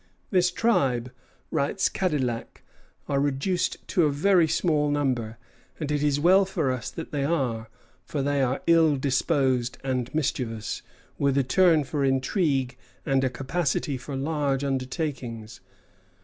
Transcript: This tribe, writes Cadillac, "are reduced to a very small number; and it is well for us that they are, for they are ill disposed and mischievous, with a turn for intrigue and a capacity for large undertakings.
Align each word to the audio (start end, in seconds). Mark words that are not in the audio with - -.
This 0.31 0.49
tribe, 0.49 1.11
writes 1.51 1.87
Cadillac, 1.87 2.63
"are 3.07 3.19
reduced 3.19 3.87
to 3.89 4.05
a 4.05 4.11
very 4.11 4.47
small 4.47 4.89
number; 4.89 5.37
and 5.79 5.91
it 5.91 6.01
is 6.01 6.19
well 6.19 6.43
for 6.43 6.71
us 6.71 6.89
that 6.89 7.11
they 7.11 7.23
are, 7.23 7.69
for 8.03 8.23
they 8.23 8.41
are 8.41 8.63
ill 8.65 8.95
disposed 8.95 9.77
and 9.83 10.11
mischievous, 10.11 10.81
with 11.19 11.37
a 11.37 11.43
turn 11.43 11.83
for 11.83 12.03
intrigue 12.03 12.77
and 13.05 13.23
a 13.23 13.29
capacity 13.29 13.95
for 13.95 14.15
large 14.15 14.63
undertakings. 14.63 15.61